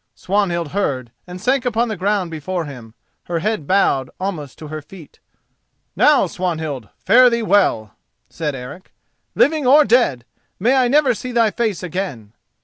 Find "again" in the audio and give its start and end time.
11.83-12.33